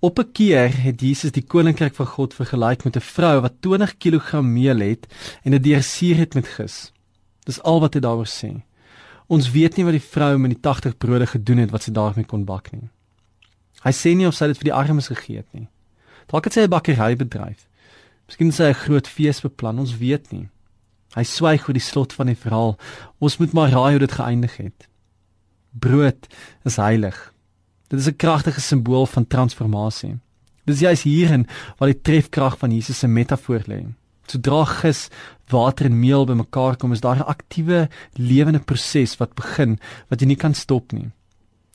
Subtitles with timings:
[0.00, 3.96] Op 'n keer het Jesus die koninkryk van God vergelyk met 'n vrou wat 20
[3.96, 5.06] kg meel het
[5.42, 6.92] en dit deursuur het met gis.
[7.44, 8.62] Dis al wat hy daaroor sê.
[9.26, 12.24] Ons weet nie wat die vrou met die 80 brode gedoen het wat sy daarmee
[12.24, 12.88] kon bak nie.
[13.84, 15.68] Hy sê nie of sy dit vir die armes gegee het nie.
[16.26, 17.68] Dalk het sy 'n bakkery bedryf.
[18.26, 20.48] Miskien het sy 'n groot fees beplan, ons weet nie.
[21.14, 22.78] Hy swyg oor die slot van die verhaal.
[23.18, 24.88] Ons moet maar raai hoe dit geëindig het.
[25.72, 26.26] Brood
[26.64, 27.32] is heilig.
[27.90, 30.18] Dit is 'n kragtige simbool van transformasie.
[30.64, 31.46] Dit is juist hierin
[31.76, 33.86] waar die trefkrag van Jesus se metafoor lê.
[34.26, 35.08] Sodra gis,
[35.48, 40.26] water en meel bymekaar kom, is daar 'n aktiewe lewende proses wat begin wat jy
[40.26, 41.10] nie kan stop nie.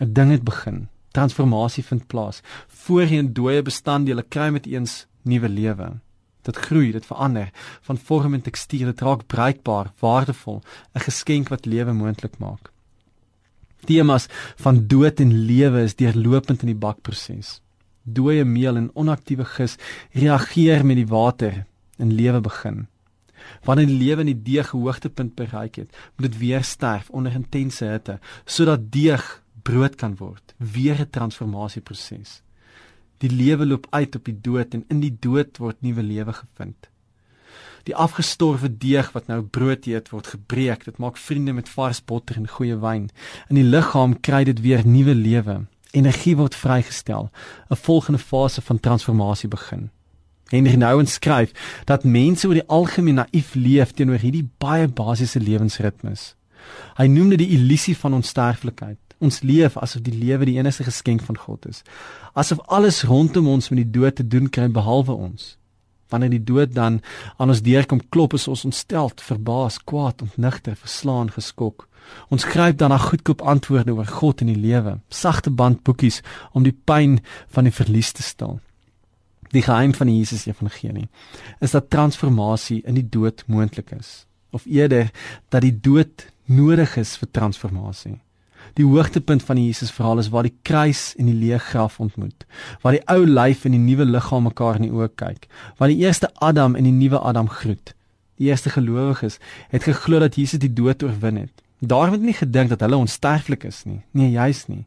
[0.00, 0.88] 'n Ding het begin.
[1.10, 2.42] Transformasie vind plaas.
[2.66, 6.00] Voorheen dooie bestanddele kry met eens nuwe lewe.
[6.42, 10.62] Dit groei, dit verander van vorm en tekstuur, dit raak bruikbaar, waardevol,
[10.94, 12.70] 'n geskenk wat lewe moontlik maak.
[13.86, 14.28] Temas
[14.60, 17.60] van dood en lewe is deurlopend in die bakproses.
[18.02, 19.76] Dooie meel en onaktiewe gis
[20.12, 21.64] reageer met die water
[21.98, 22.86] en lewe begin.
[23.64, 27.84] Wanneer die lewe in die deeg hoogtepunt bereik het, moet dit weer sterf onder intense
[27.84, 29.24] hitte sodat deeg
[29.62, 30.54] brood kan word.
[30.56, 32.42] Weer 'n transformasieproses.
[33.18, 36.88] Die lewe loop uit op die dood en in die dood word nuwe lewe gevind.
[37.88, 40.84] Die afgestorwe deeg wat nou brood eet word gebreek.
[40.84, 43.08] Dit maak vriende met vars botter en goeie wyn.
[43.48, 45.60] In die liggaam kry dit weer nuwe lewe.
[45.92, 47.30] Energie word vrygestel.
[47.70, 49.90] 'n Volgende fase van transformasie begin.
[50.50, 51.52] Henry Nouwen skryf
[51.84, 56.34] dat mense oor die algemeen naïef leef teenoor hierdie baie basiese lewensritmes.
[56.98, 58.98] Hy noem dit die illusie van onsterflikheid.
[59.20, 61.82] Ons leef asof die lewe die enigste geskenk van God is.
[62.34, 65.56] Asof alles rondom ons met die dood te doen kry behalwe ons.
[66.10, 67.00] Wanneer die dood dan
[67.38, 71.86] aan ons deur kom klop, is ons ontsteld, verbaas, kwaad, ontnigter, verslaan, geskok.
[72.28, 76.20] Ons gryp dan na goedkoop antwoorde oor God en die lewe, sagte bandboekies
[76.52, 77.20] om die pyn
[77.54, 78.58] van die verlies te stil.
[79.50, 81.08] Die geheim van die Jesus Evangelie
[81.60, 85.10] is dat transformasie in die dood moontlik is, of eerder
[85.50, 88.18] dat die dood nodig is vir transformasie.
[88.78, 92.46] Die hoogtepunt van die Jesus verhaal is waar die kruis en die leë graf ontmoet,
[92.82, 95.48] waar die ou lyf en die nuwe liggaam mekaar in die oë kyk,
[95.78, 97.94] waar die eerste Adam en die nuwe Adam groet.
[98.40, 101.52] Die eerste gelowiges het geglo dat Jesus die dood oorwin het.
[101.80, 104.02] Daarom het nie gedink dat hulle onsterflik is nie.
[104.12, 104.84] Nee, juis nie.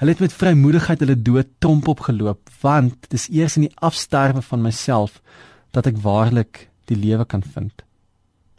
[0.00, 4.64] Hulle het met vrymoedigheid hulle dood tromp opgeloop, want dis eers in die afsterwe van
[4.64, 5.20] myself
[5.72, 7.84] dat ek waarlik die lewe kan vind.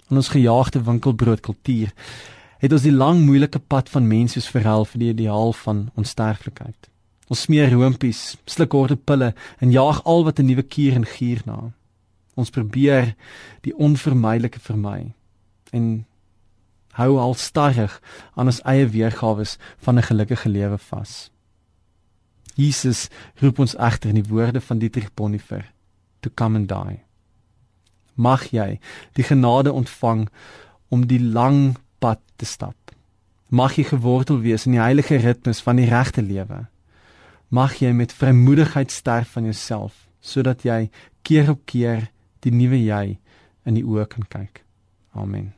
[0.10, 1.94] In ons gejaagde winkelbroodkultuur
[2.60, 6.90] het ons die lang moeilike pad van mens soos verhel vir die ideaal van onsterflikheid.
[7.28, 11.42] Ons smeer roompies, sluk horde pille en jaag al wat 'n nuwe kuur en gier
[11.46, 11.72] na.
[12.36, 13.16] Ons probeer
[13.62, 15.14] die onvermydelike vermy
[15.72, 16.06] en
[16.98, 18.02] hou al stadig
[18.36, 19.46] aan ons eie weergawe
[19.78, 21.32] van 'n gelukkige lewe vas.
[22.56, 25.72] Jesus roep ons egter in die woorde van Dietrich Bonhoeffer
[26.20, 27.00] to come and die.
[28.16, 28.80] Mag jy
[29.14, 30.28] die genade ontvang
[30.90, 32.76] om die lang pad te stap.
[33.50, 36.66] Mag jy gewortel wees in die heilige ritmes van die regte lewe.
[37.50, 40.90] Mag jy met vrymoedigheid sterf van jouself sodat jy
[41.24, 42.10] keer op keer
[42.44, 43.18] die nuwe jy
[43.68, 44.64] in die oë kan kyk.
[45.16, 45.54] Amen.